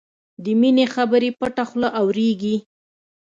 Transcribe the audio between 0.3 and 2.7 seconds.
د مینې خبرې پټه خوله اورېږي